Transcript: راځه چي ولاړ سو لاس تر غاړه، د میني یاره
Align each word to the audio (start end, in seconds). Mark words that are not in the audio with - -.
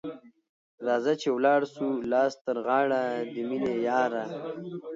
راځه 0.87 1.13
چي 1.21 1.29
ولاړ 1.31 1.61
سو 1.75 1.85
لاس 2.11 2.33
تر 2.45 2.57
غاړه، 2.65 3.01
د 3.33 3.35
میني 3.49 3.73
یاره 3.87 4.23